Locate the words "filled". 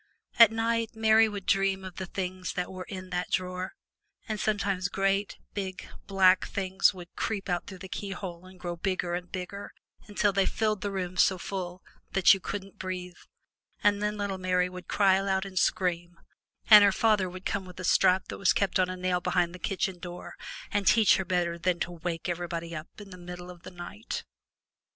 10.47-10.81